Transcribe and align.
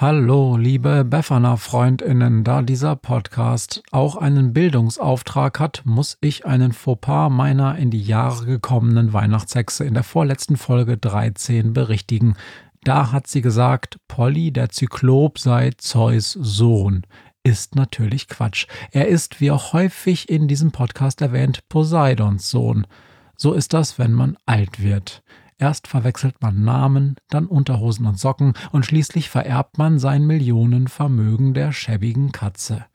Hallo, 0.00 0.56
liebe 0.56 1.04
Befana-FreundInnen, 1.04 2.44
da 2.44 2.62
dieser 2.62 2.94
Podcast 2.94 3.82
auch 3.90 4.14
einen 4.14 4.52
Bildungsauftrag 4.52 5.58
hat, 5.58 5.82
muss 5.84 6.18
ich 6.20 6.46
einen 6.46 6.72
Fauxpas 6.72 7.30
meiner 7.30 7.76
in 7.76 7.90
die 7.90 8.00
Jahre 8.00 8.46
gekommenen 8.46 9.12
Weihnachtshexe 9.12 9.84
in 9.84 9.94
der 9.94 10.04
vorletzten 10.04 10.56
Folge 10.56 10.98
13 10.98 11.72
berichtigen. 11.72 12.36
Da 12.84 13.10
hat 13.10 13.26
sie 13.26 13.40
gesagt, 13.40 13.98
Polly, 14.06 14.52
der 14.52 14.68
Zyklop, 14.68 15.40
sei 15.40 15.72
Zeus 15.78 16.30
Sohn. 16.30 17.02
Ist 17.42 17.74
natürlich 17.74 18.28
Quatsch. 18.28 18.68
Er 18.92 19.08
ist, 19.08 19.40
wie 19.40 19.50
auch 19.50 19.72
häufig 19.72 20.28
in 20.28 20.46
diesem 20.46 20.70
Podcast 20.70 21.22
erwähnt, 21.22 21.68
Poseidons 21.68 22.48
Sohn. 22.48 22.86
So 23.34 23.52
ist 23.52 23.72
das, 23.72 23.98
wenn 23.98 24.12
man 24.12 24.36
alt 24.46 24.80
wird. 24.80 25.24
Erst 25.58 25.88
verwechselt 25.88 26.36
man 26.40 26.62
Namen, 26.62 27.16
dann 27.28 27.46
Unterhosen 27.46 28.06
und 28.06 28.18
Socken 28.18 28.54
und 28.70 28.86
schließlich 28.86 29.28
vererbt 29.28 29.76
man 29.76 29.98
sein 29.98 30.24
Millionenvermögen 30.24 31.52
der 31.52 31.72
schäbigen 31.72 32.30
Katze. 32.30 32.86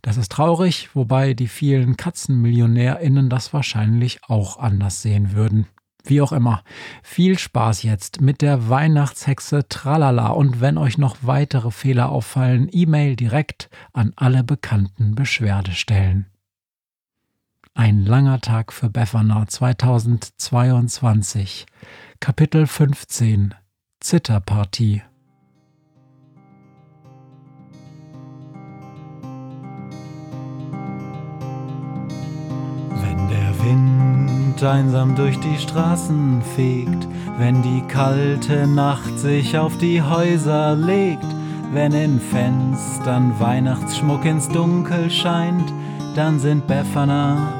Das 0.00 0.16
ist 0.16 0.30
traurig, 0.32 0.90
wobei 0.94 1.34
die 1.34 1.48
vielen 1.48 1.96
KatzenmillionärInnen 1.96 3.28
das 3.28 3.52
wahrscheinlich 3.52 4.20
auch 4.28 4.58
anders 4.58 5.02
sehen 5.02 5.32
würden. 5.32 5.66
Wie 6.04 6.22
auch 6.22 6.32
immer, 6.32 6.62
viel 7.02 7.38
Spaß 7.38 7.82
jetzt 7.82 8.20
mit 8.20 8.40
der 8.40 8.70
Weihnachtshexe 8.70 9.68
Tralala 9.68 10.28
und 10.28 10.60
wenn 10.60 10.78
euch 10.78 10.96
noch 10.96 11.18
weitere 11.22 11.70
Fehler 11.70 12.10
auffallen, 12.10 12.68
E-Mail 12.72 13.16
direkt 13.16 13.68
an 13.92 14.12
alle 14.16 14.42
bekannten 14.42 15.14
Beschwerdestellen. 15.14 16.26
Ein 17.74 18.04
langer 18.04 18.40
Tag 18.40 18.72
für 18.72 18.90
Befana 18.90 19.46
2022. 19.46 21.66
Kapitel 22.18 22.66
15 22.66 23.54
Zitterpartie. 24.00 25.02
Wenn 32.90 33.28
der 33.28 33.64
Wind 33.64 34.60
einsam 34.64 35.14
durch 35.14 35.38
die 35.38 35.58
Straßen 35.58 36.42
fegt, 36.56 37.06
wenn 37.38 37.62
die 37.62 37.82
kalte 37.82 38.66
Nacht 38.66 39.16
sich 39.20 39.56
auf 39.56 39.78
die 39.78 40.02
Häuser 40.02 40.74
legt, 40.74 41.24
wenn 41.72 41.92
in 41.92 42.20
Fenstern 42.20 43.38
Weihnachtsschmuck 43.38 44.24
ins 44.24 44.48
Dunkel 44.48 45.08
scheint, 45.08 45.72
dann 46.16 46.40
sind 46.40 46.66
Befana 46.66 47.59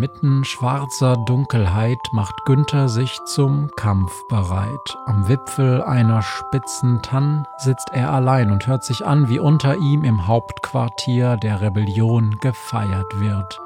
Inmitten 0.00 0.46
schwarzer 0.46 1.18
Dunkelheit 1.18 1.98
macht 2.12 2.46
Günther 2.46 2.88
sich 2.88 3.18
zum 3.26 3.70
Kampf 3.76 4.10
bereit. 4.30 4.96
Am 5.04 5.28
Wipfel 5.28 5.82
einer 5.82 6.22
spitzen 6.22 7.02
Tann 7.02 7.46
sitzt 7.58 7.90
er 7.92 8.10
allein 8.10 8.50
und 8.50 8.66
hört 8.66 8.82
sich 8.82 9.04
an, 9.04 9.28
wie 9.28 9.38
unter 9.38 9.76
ihm 9.76 10.02
im 10.02 10.26
Hauptquartier 10.26 11.36
der 11.36 11.60
Rebellion 11.60 12.38
gefeiert 12.40 13.20
wird. 13.20 13.60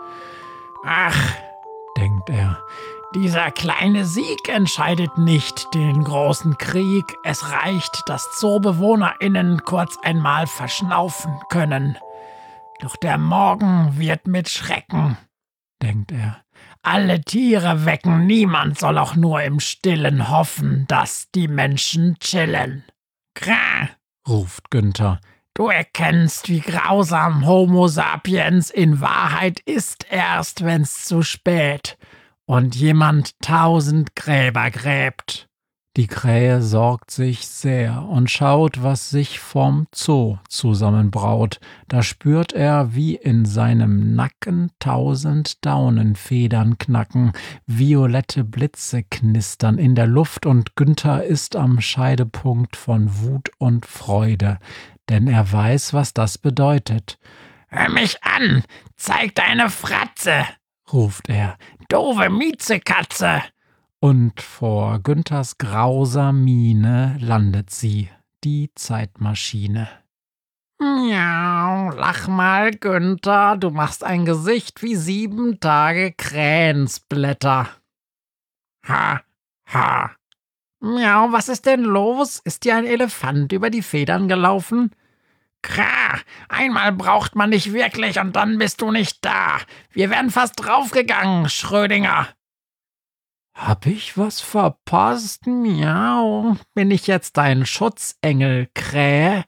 Ach, 0.84 1.36
denkt 1.96 2.28
er, 2.30 2.58
dieser 3.14 3.52
kleine 3.52 4.04
Sieg 4.04 4.48
entscheidet 4.48 5.16
nicht 5.16 5.72
den 5.72 6.02
großen 6.02 6.58
Krieg. 6.58 7.04
Es 7.22 7.52
reicht, 7.52 8.02
dass 8.08 8.32
ZoobewohnerInnen 8.40 9.62
kurz 9.62 9.98
einmal 10.02 10.48
verschnaufen 10.48 11.38
können. 11.48 11.96
Doch 12.80 12.96
der 12.96 13.18
Morgen 13.18 13.96
wird 13.96 14.26
mit 14.26 14.48
Schrecken 14.48 15.16
denkt 15.84 16.10
er. 16.10 16.42
Alle 16.82 17.20
Tiere 17.20 17.84
wecken, 17.84 18.26
niemand 18.26 18.78
soll 18.78 18.98
auch 18.98 19.14
nur 19.14 19.42
im 19.42 19.60
stillen 19.60 20.28
hoffen, 20.28 20.84
dass 20.88 21.30
die 21.34 21.48
Menschen 21.48 22.18
chillen. 22.18 22.84
Krah, 23.34 23.88
ruft 24.28 24.70
Günther. 24.70 25.20
Du 25.54 25.68
erkennst, 25.68 26.48
wie 26.48 26.60
grausam 26.60 27.46
Homo 27.46 27.86
sapiens 27.86 28.70
in 28.70 29.00
Wahrheit 29.00 29.60
ist 29.60 30.04
erst, 30.10 30.64
wenn's 30.64 31.04
zu 31.04 31.22
spät 31.22 31.96
und 32.44 32.74
jemand 32.74 33.40
tausend 33.40 34.16
Gräber 34.16 34.70
gräbt. 34.70 35.48
Die 35.96 36.08
Krähe 36.08 36.60
sorgt 36.60 37.12
sich 37.12 37.46
sehr 37.46 38.02
und 38.08 38.28
schaut, 38.28 38.82
was 38.82 39.10
sich 39.10 39.38
vom 39.38 39.86
Zoo 39.94 40.38
zusammenbraut. 40.48 41.60
Da 41.86 42.02
spürt 42.02 42.52
er, 42.52 42.96
wie 42.96 43.14
in 43.14 43.44
seinem 43.44 44.16
Nacken 44.16 44.72
tausend 44.80 45.64
Daunenfedern 45.64 46.78
knacken, 46.78 47.30
violette 47.66 48.42
Blitze 48.42 49.04
knistern 49.04 49.78
in 49.78 49.94
der 49.94 50.08
Luft 50.08 50.46
und 50.46 50.74
Günther 50.74 51.22
ist 51.22 51.54
am 51.54 51.80
Scheidepunkt 51.80 52.74
von 52.74 53.20
Wut 53.20 53.52
und 53.58 53.86
Freude, 53.86 54.58
denn 55.08 55.28
er 55.28 55.52
weiß, 55.52 55.94
was 55.94 56.12
das 56.12 56.38
bedeutet. 56.38 57.20
Hör 57.68 57.88
mich 57.88 58.20
an, 58.24 58.64
zeig 58.96 59.36
deine 59.36 59.70
Fratze, 59.70 60.44
ruft 60.92 61.28
er, 61.28 61.56
doofe 61.88 62.30
Miezekatze 62.30 63.42
und 64.04 64.42
vor 64.42 64.98
Günthers 64.98 65.56
grauser 65.56 66.30
Miene 66.30 67.16
landet 67.20 67.70
sie, 67.70 68.10
die 68.44 68.70
Zeitmaschine. 68.74 69.88
Miau, 70.78 71.88
lach 71.96 72.28
mal, 72.28 72.72
Günther, 72.72 73.56
du 73.56 73.70
machst 73.70 74.04
ein 74.04 74.26
Gesicht 74.26 74.82
wie 74.82 74.94
sieben 74.94 75.58
Tage 75.58 76.12
Krähensblätter. 76.12 77.70
Ha, 78.86 79.22
ha. 79.72 80.10
Miau, 80.80 81.32
was 81.32 81.48
ist 81.48 81.64
denn 81.64 81.80
los? 81.80 82.42
Ist 82.44 82.64
dir 82.64 82.76
ein 82.76 82.84
Elefant 82.84 83.52
über 83.52 83.70
die 83.70 83.80
Federn 83.80 84.28
gelaufen? 84.28 84.90
Krah, 85.62 86.18
einmal 86.50 86.92
braucht 86.92 87.36
man 87.36 87.52
dich 87.52 87.72
wirklich 87.72 88.20
und 88.20 88.36
dann 88.36 88.58
bist 88.58 88.82
du 88.82 88.90
nicht 88.90 89.24
da. 89.24 89.60
Wir 89.92 90.10
wären 90.10 90.28
fast 90.28 90.62
draufgegangen, 90.62 91.48
Schrödinger. 91.48 92.28
Hab 93.54 93.86
ich 93.86 94.18
was 94.18 94.40
verpasst? 94.40 95.46
Miau. 95.46 96.56
Bin 96.74 96.90
ich 96.90 97.06
jetzt 97.06 97.36
dein 97.36 97.64
Schutzengel, 97.66 98.68
Krähe? 98.74 99.44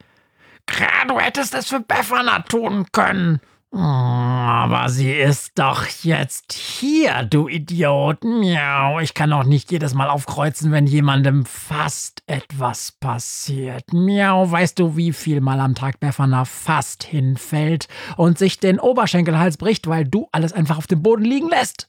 Krähe, 0.67 1.07
du 1.09 1.19
hättest 1.19 1.55
es 1.55 1.69
für 1.69 1.81
Befana 1.81 2.41
tun 2.41 2.87
können. 2.93 3.41
Oh, 3.73 3.79
aber 3.79 4.89
sie 4.89 5.13
ist 5.13 5.59
doch 5.59 5.85
jetzt 6.03 6.53
hier, 6.53 7.25
du 7.25 7.49
Idiot. 7.49 8.23
Miau. 8.25 9.01
Ich 9.01 9.13
kann 9.13 9.33
auch 9.33 9.45
nicht 9.45 9.73
jedes 9.73 9.93
Mal 9.93 10.09
aufkreuzen, 10.09 10.71
wenn 10.71 10.87
jemandem 10.87 11.45
fast 11.45 12.23
etwas 12.27 12.93
passiert. 12.93 13.93
Miau. 13.93 14.51
Weißt 14.51 14.79
du, 14.79 14.97
wie 14.97 15.13
viel 15.13 15.41
Mal 15.41 15.61
am 15.61 15.75
Tag 15.75 15.99
Befana 15.99 16.45
fast 16.45 17.03
hinfällt 17.03 17.89
und 18.17 18.39
sich 18.39 18.61
den 18.61 18.79
Oberschenkelhals 18.79 19.57
bricht, 19.57 19.89
weil 19.89 20.05
du 20.05 20.29
alles 20.31 20.53
einfach 20.53 20.79
auf 20.79 20.87
dem 20.87 21.03
Boden 21.03 21.25
liegen 21.25 21.49
lässt? 21.49 21.89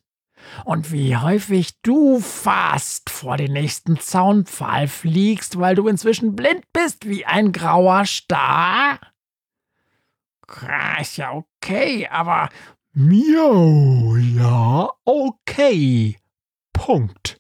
Und 0.66 0.92
wie 0.92 1.18
häufig 1.18 1.82
du 1.82 2.20
fast 2.20 3.10
vor 3.10 3.38
den 3.38 3.54
nächsten 3.54 4.00
Zaunpfahl 4.00 4.88
fliegst, 4.88 5.60
weil 5.60 5.76
du 5.76 5.88
inzwischen 5.88 6.36
blind 6.36 6.64
bist 6.74 7.08
wie 7.08 7.26
ein 7.26 7.52
grauer 7.52 8.06
Star? 8.06 9.00
Ist 11.00 11.18
ja 11.18 11.34
okay, 11.34 12.08
aber 12.10 12.50
Miau, 12.94 14.16
ja, 14.16 14.90
okay. 15.06 16.18
Punkt. 16.74 17.40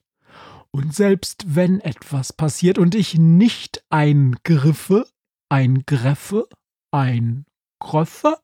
Und 0.72 0.94
selbst 0.94 1.56
wenn 1.56 1.80
etwas 1.80 2.32
passiert 2.32 2.78
und 2.78 2.94
ich 2.94 3.18
nicht 3.18 3.84
eingriffe, 3.90 5.08
ein 5.50 5.84
Greffe, 5.88 6.48
ein 6.92 7.46
Gröffe, 7.80 8.38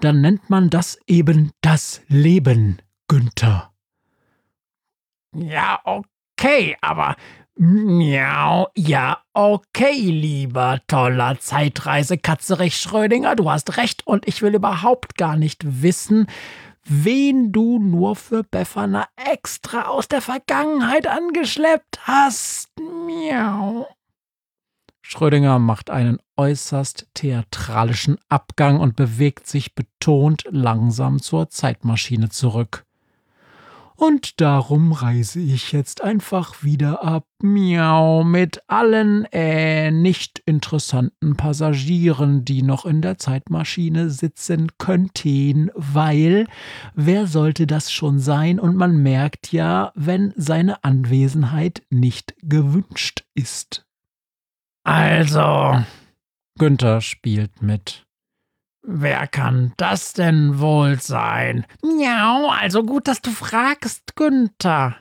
dann 0.00 0.20
nennt 0.20 0.48
man 0.48 0.70
das 0.70 0.98
eben 1.06 1.50
das 1.60 2.00
Leben, 2.08 2.80
Günther. 3.08 3.72
Ja, 5.34 5.80
okay, 5.84 6.76
aber 6.80 7.16
Miau, 7.58 8.68
ja, 8.76 9.22
okay, 9.32 9.98
lieber 9.98 10.80
toller 10.88 11.38
Zeitreise-Katzerich 11.40 12.76
Schrödinger, 12.76 13.34
du 13.34 13.50
hast 13.50 13.78
recht 13.78 14.06
und 14.06 14.28
ich 14.28 14.42
will 14.42 14.54
überhaupt 14.54 15.16
gar 15.16 15.36
nicht 15.36 15.82
wissen, 15.82 16.26
wen 16.84 17.52
du 17.52 17.78
nur 17.78 18.14
für 18.14 18.44
Befana 18.44 19.08
extra 19.16 19.86
aus 19.86 20.08
der 20.08 20.20
Vergangenheit 20.20 21.06
angeschleppt 21.06 22.06
hast. 22.06 22.68
Miau. 22.78 23.88
Schrödinger 25.00 25.58
macht 25.58 25.88
einen 25.88 26.18
äußerst 26.36 27.08
theatralischen 27.14 28.18
Abgang 28.28 28.80
und 28.80 28.96
bewegt 28.96 29.46
sich 29.46 29.74
betont 29.74 30.44
langsam 30.50 31.22
zur 31.22 31.48
Zeitmaschine 31.48 32.28
zurück. 32.28 32.85
Und 33.96 34.42
darum 34.42 34.92
reise 34.92 35.40
ich 35.40 35.72
jetzt 35.72 36.02
einfach 36.02 36.62
wieder 36.62 37.02
ab, 37.02 37.26
miau, 37.42 38.24
mit 38.24 38.60
allen, 38.68 39.24
äh, 39.32 39.90
nicht 39.90 40.42
interessanten 40.44 41.36
Passagieren, 41.36 42.44
die 42.44 42.62
noch 42.62 42.84
in 42.84 43.00
der 43.00 43.16
Zeitmaschine 43.16 44.10
sitzen 44.10 44.72
könnten, 44.76 45.70
weil 45.74 46.46
wer 46.94 47.26
sollte 47.26 47.66
das 47.66 47.90
schon 47.90 48.18
sein? 48.18 48.60
Und 48.60 48.76
man 48.76 48.98
merkt 48.98 49.50
ja, 49.52 49.92
wenn 49.94 50.34
seine 50.36 50.84
Anwesenheit 50.84 51.82
nicht 51.88 52.34
gewünscht 52.42 53.24
ist. 53.34 53.86
Also, 54.84 55.82
Günther 56.58 57.00
spielt 57.00 57.62
mit. 57.62 58.05
Wer 58.88 59.26
kann 59.26 59.72
das 59.76 60.12
denn 60.12 60.60
wohl 60.60 61.00
sein? 61.00 61.66
Miau, 61.82 62.50
also 62.50 62.84
gut, 62.84 63.08
dass 63.08 63.20
du 63.20 63.32
fragst, 63.32 64.14
Günther. 64.14 64.94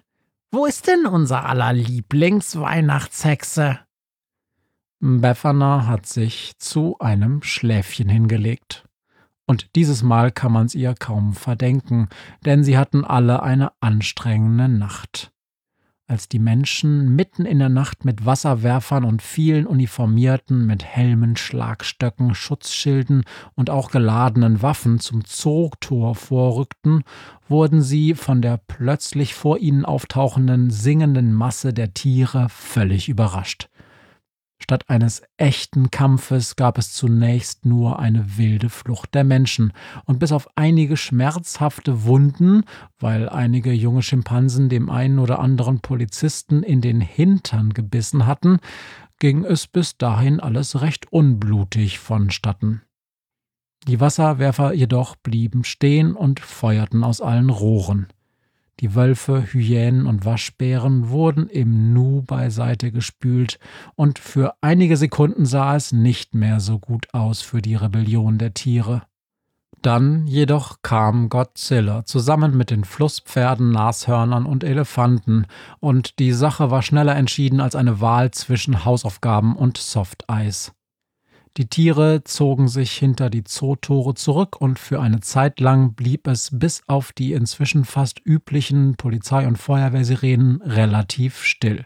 Wo 0.52 0.66
ist 0.66 0.88
denn 0.88 1.06
unser 1.06 1.46
aller 1.46 1.72
Lieblingsweihnachtshexe? 1.72 3.78
Befana 5.00 5.86
hat 5.86 6.08
sich 6.08 6.54
zu 6.58 6.98
einem 6.98 7.44
Schläfchen 7.44 8.10
hingelegt. 8.10 8.86
Und 9.46 9.76
dieses 9.76 10.02
Mal 10.02 10.32
kann 10.32 10.54
man's 10.54 10.74
ihr 10.74 10.96
kaum 10.96 11.34
verdenken, 11.34 12.10
denn 12.44 12.64
sie 12.64 12.80
hatten 12.80 13.06
alle 13.06 13.44
eine 13.44 13.72
anstrengende 13.82 14.68
Nacht 14.68 15.32
als 16.08 16.30
die 16.30 16.40
Menschen 16.40 17.16
mitten 17.16 17.46
in 17.46 17.60
der 17.60 17.70
Nacht 17.70 18.06
mit 18.06 18.26
Wasserwerfern 18.26 19.04
und 19.04 19.22
vielen 19.22 19.66
Uniformierten 19.66 20.66
mit 20.66 20.86
Helmen, 20.86 21.36
Schlagstöcken, 21.36 22.36
Schutzschilden 22.36 23.24
und 23.56 23.70
auch 23.70 23.90
geladenen 23.90 24.62
Waffen 24.62 25.00
zum 25.00 25.26
Zootor 25.26 26.14
vorrückten, 26.16 27.04
wurden 27.48 27.82
sie 27.82 28.14
von 28.14 28.42
der 28.42 28.58
plötzlich 28.68 29.34
vor 29.34 29.58
ihnen 29.58 29.86
auftauchenden 29.86 30.70
singenden 30.70 31.34
Masse 31.34 31.74
der 31.74 31.94
Tiere 31.94 32.48
völlig 32.50 33.10
überrascht. 33.10 33.70
Statt 34.62 34.90
eines 34.90 35.22
echten 35.38 35.92
Kampfes 35.92 36.56
gab 36.56 36.78
es 36.78 36.94
zunächst 36.94 37.66
nur 37.66 38.00
eine 38.00 38.38
wilde 38.38 38.70
Flucht 38.70 39.14
der 39.14 39.24
Menschen, 39.24 39.74
und 40.06 40.20
bis 40.20 40.32
auf 40.32 40.50
einige 40.56 40.98
schmerzhafte 40.98 42.04
Wunden, 42.04 42.64
weil 42.98 43.30
einige 43.30 43.74
junge 43.74 44.02
Schimpansen 44.02 44.70
dem 44.70 44.90
einen 44.90 45.20
oder 45.20 45.40
anderen 45.40 45.82
Polizisten 45.82 46.64
in 46.64 46.82
den 46.82 47.02
Hintern 47.02 47.74
gebissen 47.74 48.26
hatten, 48.26 48.60
ging 49.20 49.46
es 49.46 49.68
bis 49.68 49.98
dahin 49.98 50.40
alles 50.40 50.82
recht 50.82 51.12
unblutig 51.12 52.00
vonstatten. 52.00 52.82
Die 53.88 54.00
Wasserwerfer 54.00 54.74
jedoch 54.74 55.16
blieben 55.16 55.64
stehen 55.64 56.16
und 56.16 56.40
feuerten 56.40 57.04
aus 57.04 57.22
allen 57.22 57.50
Rohren. 57.50 58.08
Die 58.82 58.94
Wölfe, 58.94 59.42
Hyänen 59.54 60.06
und 60.06 60.26
Waschbären 60.26 61.10
wurden 61.10 61.48
im 61.48 61.94
Nu 61.94 62.22
beiseite 62.22 62.92
gespült, 62.92 63.58
und 63.96 64.20
für 64.20 64.56
einige 64.62 64.98
Sekunden 64.98 65.46
sah 65.46 65.76
es 65.76 65.94
nicht 65.94 66.36
mehr 66.36 66.60
so 66.60 66.78
gut 66.80 67.08
aus 67.14 67.42
für 67.42 67.62
die 67.62 67.76
Rebellion 67.76 68.38
der 68.38 68.54
Tiere. 68.54 69.04
Dann 69.82 70.28
jedoch 70.28 70.82
kam 70.82 71.30
Godzilla 71.30 72.06
zusammen 72.06 72.58
mit 72.58 72.70
den 72.70 72.84
Flusspferden, 72.84 73.72
Nashörnern 73.72 74.46
und 74.46 74.64
Elefanten, 74.64 75.46
und 75.80 76.20
die 76.20 76.34
Sache 76.34 76.70
war 76.70 76.82
schneller 76.82 77.16
entschieden 77.16 77.62
als 77.62 77.76
eine 77.76 78.02
Wahl 78.02 78.32
zwischen 78.32 78.84
Hausaufgaben 78.84 79.56
und 79.56 79.78
Softeis. 79.78 80.75
Die 81.58 81.68
Tiere 81.68 82.26
zogen 82.26 82.68
sich 82.68 82.92
hinter 82.92 83.30
die 83.30 83.46
Zootore 83.46 84.14
zurück 84.14 84.60
und 84.60 84.78
für 84.78 85.00
eine 85.00 85.22
Zeit 85.22 85.62
lang 85.62 85.94
blieb 85.94 86.28
es 86.28 86.50
bis 86.52 86.84
auf 86.88 87.14
die 87.14 87.32
inzwischen 87.32 87.86
fast 87.86 88.20
üblichen 88.26 88.96
Polizei- 88.96 89.48
und 89.48 89.58
Feuerwehrsirenen 89.58 90.62
relativ 90.62 91.44
still. 91.44 91.86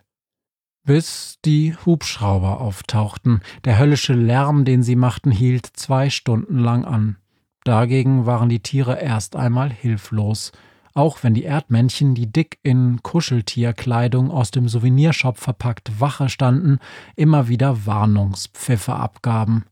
Bis 0.87 1.37
die 1.45 1.75
Hubschrauber 1.85 2.61
auftauchten. 2.61 3.41
Der 3.63 3.77
höllische 3.77 4.13
Lärm, 4.13 4.65
den 4.65 4.81
sie 4.81 4.95
machten, 4.95 5.29
hielt 5.29 5.67
zwei 5.67 6.09
Stunden 6.09 6.57
lang 6.57 6.83
an. 6.83 7.17
Dagegen 7.63 8.25
waren 8.25 8.49
die 8.49 8.61
Tiere 8.61 8.99
erst 8.99 9.35
einmal 9.35 9.71
hilflos 9.71 10.51
auch 10.99 11.23
wenn 11.23 11.33
die 11.33 11.45
Erdmännchen, 11.45 12.13
die 12.13 12.29
dick 12.29 12.59
in 12.61 13.01
Kuscheltierkleidung 13.01 14.31
aus 14.31 14.51
dem 14.51 14.67
Souvenirshop 14.67 15.37
verpackt 15.37 16.01
Wache 16.01 16.27
standen, 16.27 16.79
immer 17.15 17.47
wieder 17.47 17.85
Warnungspfiffe 17.85 18.93
abgaben. 18.93 19.63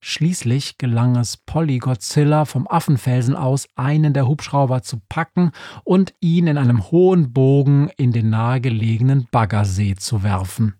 Schließlich 0.00 0.76
gelang 0.76 1.16
es 1.16 1.38
Polly 1.38 1.78
Godzilla 1.78 2.44
vom 2.44 2.68
Affenfelsen 2.68 3.34
aus, 3.34 3.68
einen 3.74 4.12
der 4.12 4.28
Hubschrauber 4.28 4.82
zu 4.82 5.00
packen 5.08 5.52
und 5.82 6.12
ihn 6.20 6.46
in 6.46 6.58
einem 6.58 6.90
hohen 6.90 7.32
Bogen 7.32 7.88
in 7.96 8.12
den 8.12 8.28
nahegelegenen 8.28 9.28
Baggersee 9.30 9.94
zu 9.94 10.22
werfen. 10.22 10.74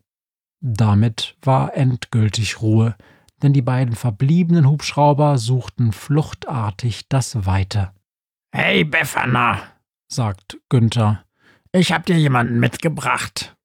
Damit 0.60 1.38
war 1.40 1.74
endgültig 1.74 2.60
Ruhe, 2.60 2.96
denn 3.42 3.54
die 3.54 3.62
beiden 3.62 3.94
verbliebenen 3.94 4.68
Hubschrauber 4.68 5.38
suchten 5.38 5.92
fluchtartig 5.92 7.08
das 7.08 7.46
Weite. 7.46 7.92
Hey, 8.52 8.84
Befana, 8.84 9.62
sagt 10.08 10.58
Günther. 10.68 11.24
Ich 11.72 11.92
hab 11.92 12.06
dir 12.06 12.18
jemanden 12.18 12.58
mitgebracht. 12.58 13.56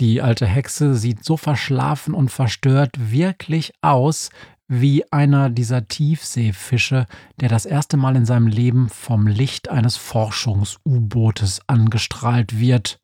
Die 0.00 0.20
alte 0.20 0.46
Hexe 0.46 0.96
sieht 0.96 1.24
so 1.24 1.36
verschlafen 1.36 2.14
und 2.14 2.30
verstört 2.30 3.12
wirklich 3.12 3.72
aus 3.80 4.30
wie 4.66 5.10
einer 5.12 5.50
dieser 5.50 5.86
Tiefseefische, 5.86 7.06
der 7.40 7.48
das 7.48 7.66
erste 7.66 7.96
Mal 7.96 8.16
in 8.16 8.26
seinem 8.26 8.46
Leben 8.46 8.88
vom 8.88 9.26
Licht 9.26 9.68
eines 9.68 9.96
Forschungs-U-Bootes 9.96 11.60
angestrahlt 11.68 12.58
wird. 12.58 13.00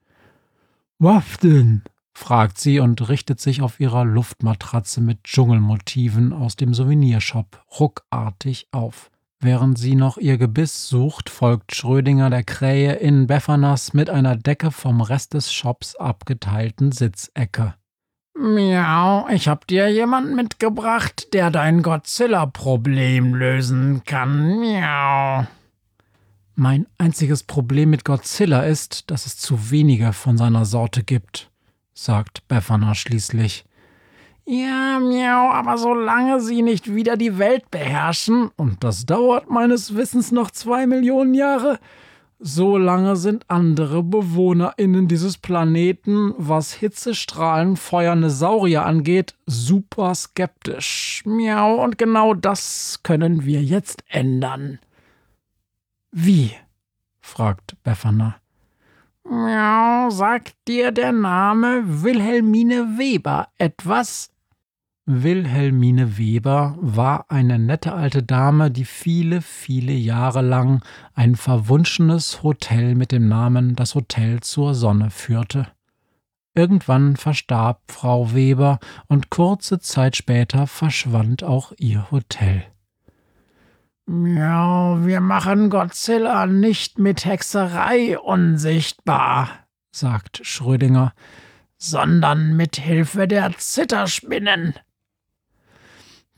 Was 0.98 1.38
denn? 1.38 1.82
fragt 2.12 2.58
sie 2.58 2.80
und 2.80 3.08
richtet 3.08 3.40
sich 3.40 3.62
auf 3.62 3.80
ihrer 3.80 4.04
Luftmatratze 4.04 5.00
mit 5.00 5.24
Dschungelmotiven 5.24 6.32
aus 6.32 6.56
dem 6.56 6.74
Souvenirshop 6.74 7.64
ruckartig 7.78 8.68
auf. 8.72 9.10
Während 9.42 9.78
sie 9.78 9.94
noch 9.94 10.18
ihr 10.18 10.36
Gebiss 10.36 10.88
sucht, 10.88 11.30
folgt 11.30 11.74
Schrödinger 11.74 12.28
der 12.28 12.44
Krähe 12.44 12.96
in 12.96 13.26
Beffanas 13.26 13.94
mit 13.94 14.10
einer 14.10 14.36
Decke 14.36 14.70
vom 14.70 15.00
Rest 15.00 15.32
des 15.32 15.50
Shops 15.50 15.96
abgeteilten 15.96 16.92
Sitzecke. 16.92 17.74
Miau, 18.38 19.26
ich 19.28 19.48
hab 19.48 19.66
dir 19.66 19.88
jemanden 19.88 20.34
mitgebracht, 20.34 21.32
der 21.32 21.50
dein 21.50 21.82
Godzilla-Problem 21.82 23.34
lösen 23.34 24.02
kann. 24.04 24.60
Miau. 24.60 25.46
Mein 26.54 26.86
einziges 26.98 27.42
Problem 27.42 27.88
mit 27.88 28.04
Godzilla 28.04 28.64
ist, 28.64 29.10
dass 29.10 29.24
es 29.24 29.38
zu 29.38 29.70
wenige 29.70 30.12
von 30.12 30.36
seiner 30.36 30.66
Sorte 30.66 31.02
gibt, 31.02 31.50
sagt 31.94 32.46
Befana 32.46 32.94
schließlich. 32.94 33.64
Ja, 34.46 34.98
miau, 34.98 35.50
aber 35.50 35.78
solange 35.78 36.40
sie 36.40 36.62
nicht 36.62 36.94
wieder 36.94 37.16
die 37.16 37.38
Welt 37.38 37.70
beherrschen, 37.70 38.50
und 38.56 38.82
das 38.82 39.06
dauert 39.06 39.48
meines 39.50 39.94
Wissens 39.94 40.32
noch 40.32 40.50
zwei 40.50 40.86
Millionen 40.86 41.34
Jahre, 41.34 41.78
solange 42.40 43.16
sind 43.16 43.44
andere 43.48 44.02
BewohnerInnen 44.02 45.06
dieses 45.06 45.38
Planeten, 45.38 46.34
was 46.38 46.72
Hitzestrahlen 46.72 47.76
feuernde 47.76 48.30
Saurier 48.30 48.86
angeht, 48.86 49.34
super 49.46 50.14
skeptisch. 50.14 51.22
Miau, 51.26 51.82
und 51.82 51.98
genau 51.98 52.34
das 52.34 53.00
können 53.02 53.44
wir 53.44 53.62
jetzt 53.62 54.02
ändern. 54.08 54.78
Wie? 56.10 56.52
fragt 57.20 57.76
Befana. 57.84 58.39
Miau, 59.24 60.10
sagt 60.10 60.54
dir 60.66 60.92
der 60.92 61.12
Name 61.12 62.02
Wilhelmine 62.02 62.98
Weber 62.98 63.48
etwas? 63.58 64.30
Wilhelmine 65.06 66.18
Weber 66.18 66.76
war 66.80 67.26
eine 67.28 67.58
nette 67.58 67.92
alte 67.92 68.22
Dame, 68.22 68.70
die 68.70 68.84
viele, 68.84 69.40
viele 69.42 69.92
Jahre 69.92 70.40
lang 70.40 70.82
ein 71.14 71.36
verwunschenes 71.36 72.42
Hotel 72.42 72.94
mit 72.94 73.12
dem 73.12 73.28
Namen 73.28 73.76
Das 73.76 73.94
Hotel 73.94 74.40
zur 74.40 74.74
Sonne 74.74 75.10
führte. 75.10 75.66
Irgendwann 76.54 77.16
verstarb 77.16 77.80
Frau 77.88 78.34
Weber 78.34 78.78
und 79.08 79.30
kurze 79.30 79.80
Zeit 79.80 80.16
später 80.16 80.66
verschwand 80.66 81.42
auch 81.42 81.72
ihr 81.78 82.10
Hotel. 82.10 82.64
Ja, 84.12 85.06
wir 85.06 85.20
machen 85.20 85.70
Godzilla 85.70 86.46
nicht 86.46 86.98
mit 86.98 87.24
Hexerei 87.24 88.18
unsichtbar, 88.18 89.50
sagt 89.92 90.40
Schrödinger, 90.42 91.12
sondern 91.76 92.56
mit 92.56 92.74
Hilfe 92.74 93.28
der 93.28 93.56
Zitterspinnen. 93.56 94.74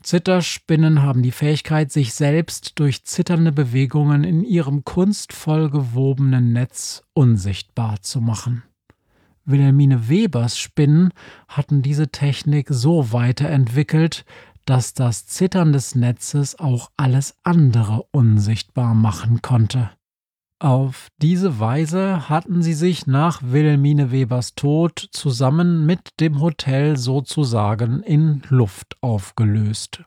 Zitterspinnen 0.03 1.01
haben 1.01 1.23
die 1.23 1.31
Fähigkeit, 1.31 1.91
sich 1.91 2.13
selbst 2.13 2.77
durch 2.77 3.05
zitternde 3.05 3.51
Bewegungen 3.51 4.23
in 4.23 4.43
ihrem 4.43 4.83
kunstvoll 4.83 5.71
gewobenen 5.71 6.53
Netz 6.53 7.01
unsichtbar 7.13 8.03
zu 8.03 8.21
machen. 8.21 8.61
Wilhelmine 9.45 10.09
Webers 10.09 10.59
Spinnen 10.59 11.11
hatten 11.47 11.81
diese 11.81 12.09
Technik 12.09 12.67
so 12.69 13.11
weiterentwickelt, 13.11 14.25
dass 14.65 14.93
das 14.93 15.25
Zittern 15.25 15.73
des 15.73 15.95
Netzes 15.95 16.59
auch 16.59 16.91
alles 16.97 17.35
andere 17.43 18.05
unsichtbar 18.11 18.93
machen 18.93 19.41
konnte. 19.41 19.91
Auf 20.59 21.09
diese 21.17 21.59
Weise 21.59 22.29
hatten 22.29 22.61
sie 22.61 22.73
sich 22.73 23.05
nach 23.05 23.41
Wilhelmine 23.43 24.11
Webers 24.13 24.55
Tod 24.55 25.09
zusammen 25.11 25.85
mit 25.85 26.21
dem 26.21 26.39
Hotel 26.39 26.95
sozusagen 26.95 28.01
in 28.01 28.43
Luft 28.47 28.95
aufgelöst. 29.01 30.03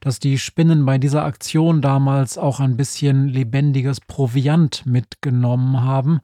Dass 0.00 0.18
die 0.18 0.38
Spinnen 0.38 0.86
bei 0.86 0.96
dieser 0.96 1.24
Aktion 1.24 1.82
damals 1.82 2.38
auch 2.38 2.58
ein 2.58 2.78
bisschen 2.78 3.28
lebendiges 3.28 4.00
Proviant 4.00 4.86
mitgenommen 4.86 5.82
haben, 5.82 6.20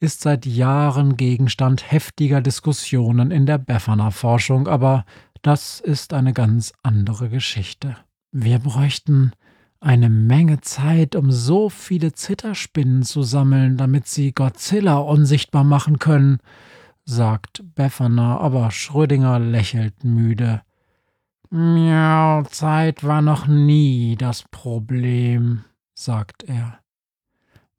ist 0.00 0.22
seit 0.22 0.44
Jahren 0.46 1.16
Gegenstand 1.16 1.92
heftiger 1.92 2.40
Diskussionen 2.40 3.30
in 3.30 3.46
der 3.46 3.58
Befana-Forschung, 3.58 4.66
aber 4.66 5.04
das 5.42 5.80
ist 5.80 6.12
eine 6.12 6.32
ganz 6.32 6.72
andere 6.82 7.28
Geschichte. 7.28 7.96
Wir 8.32 8.58
bräuchten 8.58 9.32
eine 9.80 10.10
Menge 10.10 10.60
Zeit, 10.60 11.16
um 11.16 11.32
so 11.32 11.70
viele 11.70 12.12
Zitterspinnen 12.12 13.02
zu 13.02 13.22
sammeln, 13.22 13.76
damit 13.76 14.06
sie 14.06 14.32
Godzilla 14.32 14.98
unsichtbar 14.98 15.64
machen 15.64 15.98
können, 15.98 16.38
sagt 17.04 17.64
Befana, 17.74 18.38
aber 18.38 18.70
Schrödinger 18.70 19.38
lächelt 19.38 20.04
müde. 20.04 20.62
Miau, 21.48 22.44
Zeit 22.44 23.02
war 23.02 23.22
noch 23.22 23.46
nie 23.46 24.16
das 24.16 24.44
Problem, 24.50 25.64
sagt 25.94 26.44
er. 26.44 26.78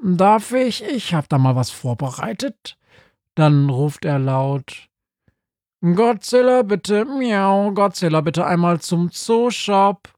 Darf 0.04 0.52
ich? 0.52 0.84
Ich 0.84 1.14
hab 1.14 1.30
da 1.30 1.38
mal 1.38 1.56
was 1.56 1.70
vorbereitet. 1.70 2.78
Dann 3.36 3.70
ruft 3.70 4.04
er 4.04 4.20
laut. 4.20 4.90
Godzilla 5.84 6.62
bitte, 6.62 7.06
miau, 7.06 7.72
Godzilla 7.74 8.22
bitte 8.22 8.46
einmal 8.46 8.80
zum 8.80 9.12
Zooshop. 9.12 10.14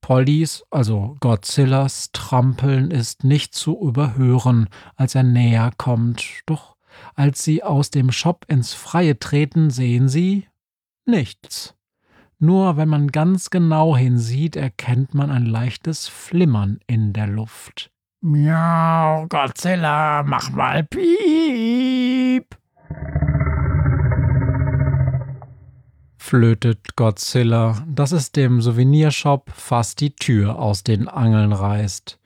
Pollys, 0.00 0.62
also 0.70 1.16
Godzillas, 1.18 2.10
Trampeln 2.12 2.92
ist 2.92 3.24
nicht 3.24 3.52
zu 3.52 3.76
überhören, 3.76 4.68
als 4.94 5.16
er 5.16 5.24
näher 5.24 5.72
kommt. 5.76 6.42
Doch 6.46 6.76
als 7.16 7.42
sie 7.42 7.64
aus 7.64 7.90
dem 7.90 8.12
Shop 8.12 8.44
ins 8.46 8.74
Freie 8.74 9.18
treten, 9.18 9.70
sehen 9.70 10.08
sie 10.08 10.46
nichts. 11.04 11.74
Nur 12.38 12.76
wenn 12.76 12.88
man 12.88 13.08
ganz 13.08 13.50
genau 13.50 13.96
hinsieht, 13.96 14.54
erkennt 14.54 15.14
man 15.14 15.32
ein 15.32 15.46
leichtes 15.46 16.06
Flimmern 16.06 16.78
in 16.86 17.12
der 17.12 17.26
Luft. 17.26 17.90
Miau, 18.20 19.26
Godzilla, 19.28 20.22
mach 20.22 20.50
mal 20.50 20.84
Piep. 20.84 22.54
Flötet 26.24 26.96
Godzilla, 26.96 27.84
dass 27.86 28.12
es 28.12 28.32
dem 28.32 28.62
Souvenirshop 28.62 29.50
fast 29.54 30.00
die 30.00 30.16
Tür 30.16 30.58
aus 30.58 30.82
den 30.82 31.06
Angeln 31.06 31.52
reißt. 31.52 32.18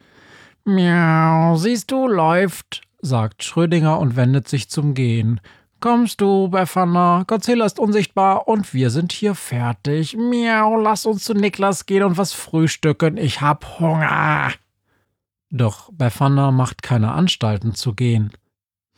Miau, 0.65 1.57
siehst 1.57 1.91
du, 1.91 2.07
läuft, 2.07 2.83
sagt 3.03 3.43
Schrödinger 3.43 3.99
und 3.99 4.15
wendet 4.15 4.47
sich 4.47 4.71
zum 4.71 4.95
Gehen. 4.95 5.41
Kommst 5.81 6.21
du, 6.21 6.49
Befana? 6.49 7.25
Godzilla 7.27 7.67
ist 7.67 7.81
unsichtbar 7.81 8.47
und 8.47 8.73
wir 8.73 8.91
sind 8.91 9.11
hier 9.11 9.35
fertig. 9.35 10.17
Miau, 10.17 10.77
lass 10.81 11.05
uns 11.05 11.25
zu 11.25 11.35
Niklas 11.35 11.85
gehen 11.87 12.05
und 12.05 12.17
was 12.17 12.33
frühstücken. 12.33 13.17
Ich 13.17 13.41
hab 13.41 13.81
Hunger. 13.81 14.53
Doch 15.51 15.91
Befana 15.93 16.53
macht 16.53 16.85
keine 16.85 17.13
Anstalten 17.13 17.75
zu 17.75 17.95
gehen. 17.95 18.31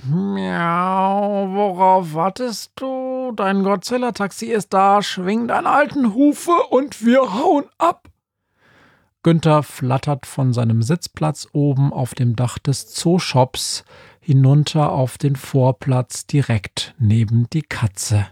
Miau, 0.02 1.48
worauf 1.52 2.14
wartest 2.14 2.72
du? 2.76 3.32
Dein 3.36 3.62
Godzilla-Taxi 3.62 4.46
ist 4.46 4.72
da, 4.72 5.02
schwing 5.02 5.48
deine 5.48 5.68
alten 5.68 6.14
Hufe 6.14 6.52
und 6.70 7.04
wir 7.04 7.34
hauen 7.34 7.64
ab. 7.78 8.08
Günther 9.22 9.62
flattert 9.62 10.24
von 10.24 10.54
seinem 10.54 10.82
Sitzplatz 10.82 11.48
oben 11.52 11.92
auf 11.92 12.14
dem 12.14 12.34
Dach 12.34 12.58
des 12.58 12.94
Zooshops 12.94 13.84
hinunter 14.20 14.92
auf 14.92 15.18
den 15.18 15.36
Vorplatz 15.36 16.26
direkt 16.26 16.94
neben 16.98 17.48
die 17.50 17.62
Katze. 17.62 18.26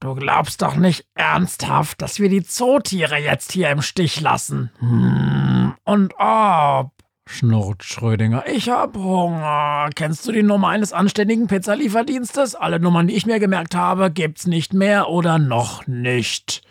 Du 0.00 0.14
glaubst 0.14 0.62
doch 0.62 0.76
nicht 0.76 1.06
ernsthaft, 1.14 2.02
dass 2.02 2.18
wir 2.18 2.30
die 2.30 2.42
Zootiere 2.42 3.18
jetzt 3.18 3.52
hier 3.52 3.70
im 3.70 3.82
Stich 3.82 4.20
lassen. 4.20 4.70
Hm, 4.78 5.74
und 5.84 6.14
ob 6.18 6.90
schnurrt 7.30 7.84
Schrödinger. 7.84 8.44
Ich 8.46 8.68
hab 8.68 8.96
Hunger. 8.96 9.90
Kennst 9.94 10.26
du 10.26 10.32
die 10.32 10.42
Nummer 10.42 10.68
eines 10.68 10.92
anständigen 10.92 11.46
Pizzalieferdienstes? 11.46 12.54
Alle 12.54 12.80
Nummern, 12.80 13.06
die 13.06 13.14
ich 13.14 13.26
mir 13.26 13.38
gemerkt 13.38 13.74
habe, 13.74 14.10
gibt's 14.10 14.46
nicht 14.46 14.72
mehr 14.72 15.08
oder 15.08 15.38
noch 15.38 15.86
nicht. 15.86 16.62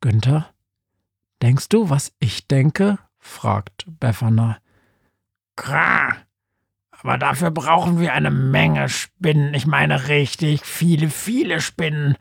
Günther, 0.00 0.50
denkst 1.42 1.68
du, 1.68 1.88
was 1.88 2.12
ich 2.18 2.46
denke? 2.46 2.98
fragt 3.18 3.86
Befana. 3.86 4.58
Krah. 5.56 6.16
Aber 6.90 7.18
dafür 7.18 7.50
brauchen 7.50 8.00
wir 8.00 8.12
eine 8.12 8.30
Menge 8.30 8.88
Spinnen. 8.88 9.54
Ich 9.54 9.66
meine 9.66 10.08
richtig 10.08 10.64
viele, 10.64 11.10
viele 11.10 11.60
Spinnen. 11.60 12.16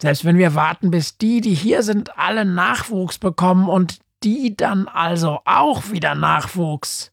Selbst 0.00 0.24
wenn 0.24 0.38
wir 0.38 0.54
warten, 0.54 0.90
bis 0.90 1.16
die, 1.18 1.40
die 1.40 1.54
hier 1.54 1.82
sind, 1.82 2.18
alle 2.18 2.44
Nachwuchs 2.44 3.18
bekommen 3.18 3.68
und 3.68 4.00
die 4.24 4.56
dann 4.56 4.88
also 4.88 5.40
auch 5.44 5.90
wieder 5.90 6.14
Nachwuchs. 6.14 7.12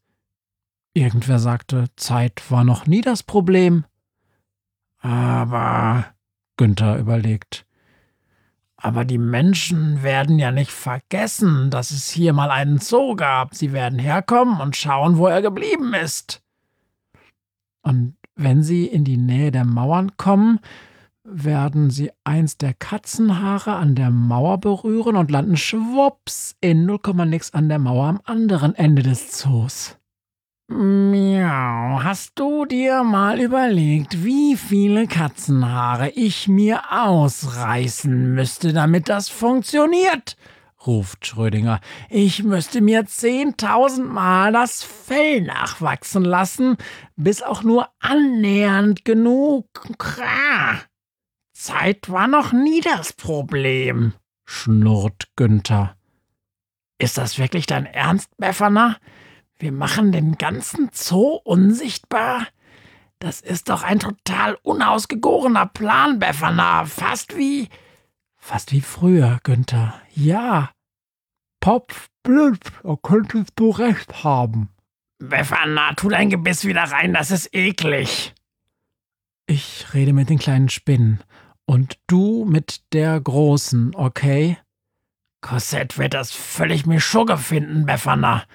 Irgendwer 0.94 1.40
sagte, 1.40 1.86
Zeit 1.96 2.50
war 2.50 2.64
noch 2.64 2.86
nie 2.86 3.02
das 3.02 3.24
Problem. 3.24 3.86
Aber, 5.02 6.06
Günther 6.58 6.98
überlegt, 6.98 7.66
aber 8.82 9.04
die 9.04 9.18
Menschen 9.18 10.04
werden 10.04 10.40
ja 10.40 10.52
nicht 10.52 10.72
vergessen, 10.72 11.70
dass 11.70 11.92
es 11.92 12.10
hier 12.10 12.32
mal 12.32 12.50
einen 12.50 12.80
Zoo 12.80 13.16
gab. 13.16 13.54
Sie 13.54 13.74
werden 13.74 14.00
herkommen 14.00 14.62
und 14.62 14.78
schauen, 14.78 15.18
wo 15.18 15.28
er 15.28 15.42
geblieben 15.42 15.94
ist. 15.94 16.42
Und 17.82 18.16
wenn 18.36 18.64
sie 18.64 18.86
in 18.86 19.04
die 19.04 19.18
Nähe 19.18 19.52
der 19.52 19.66
Mauern 19.66 20.16
kommen, 20.16 20.60
werden 21.32 21.90
sie 21.90 22.12
eins 22.24 22.58
der 22.58 22.74
Katzenhaare 22.74 23.76
an 23.76 23.96
der 23.96 24.10
Mauer 24.10 24.60
berühren 24.60 25.16
und 25.16 25.32
landen 25.32 25.58
schwupps 25.58 26.56
in 26.62 26.86
0, 26.86 27.00
nix 27.26 27.54
an 27.54 27.70
der 27.70 27.80
Mauer 27.80 28.08
am 28.08 28.22
anderen 28.26 28.76
Ende 28.76 29.04
des 29.04 29.32
Zoos. 29.32 29.98
Miau, 30.72 32.04
hast 32.04 32.34
du 32.36 32.66
dir 32.66 33.04
mal 33.04 33.40
überlegt, 33.40 34.24
wie 34.24 34.56
viele 34.56 35.08
Katzenhaare 35.08 36.10
ich 36.10 36.48
mir 36.48 36.82
ausreißen 36.92 38.36
müsste, 38.36 38.74
damit 38.74 39.10
das 39.10 39.30
funktioniert? 39.30 40.38
ruft 40.86 41.26
Schrödinger. 41.26 41.82
Ich 42.10 42.44
müsste 42.44 42.82
mir 42.82 43.06
zehntausendmal 43.06 44.52
das 44.54 44.84
Fell 44.84 45.42
nachwachsen 45.42 46.24
lassen, 46.24 46.78
bis 47.16 47.42
auch 47.42 47.64
nur 47.64 47.90
annähernd 48.00 49.04
genug. 49.06 49.66
Krah. 49.98 50.80
Zeit 51.60 52.10
war 52.10 52.30
noch 52.30 52.54
nie 52.54 52.80
das 52.80 53.12
Problem, 53.12 54.14
schnurrt 54.46 55.28
Günther. 55.36 55.98
Ist 57.00 57.18
das 57.18 57.38
wirklich 57.38 57.66
dein 57.66 57.86
Ernst, 57.86 58.30
Befana? 58.38 58.96
Wir 59.58 59.74
machen 59.74 60.14
den 60.14 60.38
ganzen 60.38 60.90
Zoo 60.94 61.38
unsichtbar? 61.44 62.48
Das 63.20 63.42
ist 63.42 63.68
doch 63.68 63.84
ein 63.84 64.00
total 64.00 64.58
unausgegorener 64.64 65.66
Plan, 65.66 66.18
Befana. 66.18 66.86
Fast 66.86 67.36
wie. 67.36 67.68
Fast 68.38 68.72
wie 68.72 68.80
früher, 68.80 69.40
Günther. 69.44 70.02
Ja. 70.16 70.72
Popf, 71.60 72.08
blöd, 72.24 72.72
da 72.84 72.96
könntest 73.04 73.52
du 73.58 73.72
recht 73.72 74.24
haben. 74.24 74.70
Befana, 75.18 75.94
tu 75.96 76.08
dein 76.08 76.30
Gebiss 76.30 76.64
wieder 76.64 76.84
rein, 76.84 77.14
das 77.14 77.32
ist 77.32 77.54
eklig. 77.54 78.34
Ich 79.46 79.94
rede 79.94 80.14
mit 80.14 80.30
den 80.30 80.40
kleinen 80.40 80.70
Spinnen. 80.70 81.22
Und 81.70 82.00
du 82.08 82.46
mit 82.46 82.82
der 82.94 83.22
Großen, 83.22 83.94
okay? 83.94 84.58
Cosette 85.42 86.00
wird 86.00 86.16
das 86.16 86.32
völlig 86.32 86.88
Mischugge 86.88 87.38
finden, 87.38 87.86
Befana. 87.86 88.46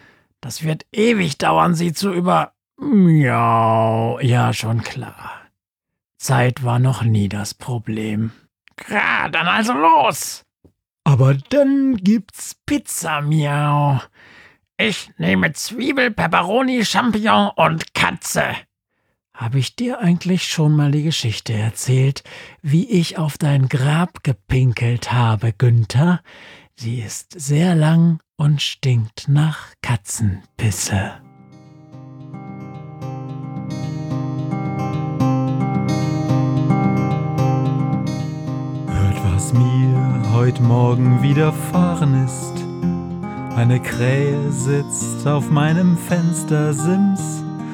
Das 0.41 0.65
wird 0.65 0.85
ewig 0.91 1.39
dauern, 1.39 1.77
sie 1.77 1.93
zu 1.93 2.13
über. 2.13 2.55
Miau, 2.77 4.19
ja, 4.19 4.53
schon 4.53 4.83
klar. 4.83 5.43
Zeit 6.19 6.65
war 6.65 6.81
noch 6.81 7.05
nie 7.05 7.29
das 7.29 7.55
Problem. 7.55 8.33
Ja, 8.89 9.29
dann 9.29 9.47
also 9.47 9.75
los. 9.75 10.43
Aber 11.05 11.35
dann 11.35 11.97
gibt's 11.99 12.57
Pizza, 12.67 13.21
miau. 13.21 14.01
Ich 14.77 15.13
nehme 15.19 15.53
Zwiebel, 15.53 16.11
Peperoni, 16.11 16.85
Champignon 16.85 17.53
und 17.55 17.95
Katze. 17.95 18.57
Habe 19.35 19.59
ich 19.59 19.75
dir 19.75 19.99
eigentlich 19.99 20.45
schon 20.45 20.77
mal 20.77 20.93
die 20.93 21.03
Geschichte 21.03 21.55
erzählt, 21.55 22.23
wie 22.63 22.89
ich 22.89 23.19
auf 23.19 23.37
dein 23.37 23.69
Grab 23.69 24.23
gepinkelt 24.23 25.13
habe, 25.13 25.53
Günther? 25.53 26.21
Sie 26.77 27.01
ist 27.01 27.35
sehr 27.37 27.75
lang 27.75 28.21
und 28.37 28.63
stinkt 28.63 29.27
nach 29.27 29.73
Katzenpisse. 29.83 31.15
Hört, 38.87 39.35
was 39.35 39.53
mir 39.53 40.31
heute 40.33 40.63
Morgen 40.63 41.23
widerfahren 41.25 42.25
ist. 42.25 42.55
Eine 43.57 43.81
Krähe 43.81 44.53
sitzt 44.53 45.27
auf 45.27 45.51
meinem 45.51 45.99
Fenstersims 45.99 47.44